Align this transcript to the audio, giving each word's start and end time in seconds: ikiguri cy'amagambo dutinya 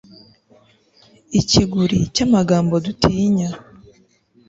ikiguri 1.39 1.97
cy'amagambo 2.15 2.75
dutinya 2.85 3.49